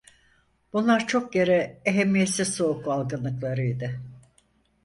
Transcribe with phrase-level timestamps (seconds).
[0.73, 3.99] Bunlar çok kere ehemmiyetsiz soğuk algınlıklarıydı.